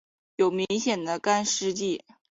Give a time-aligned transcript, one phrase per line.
[0.37, 2.03] 有明显的干湿季。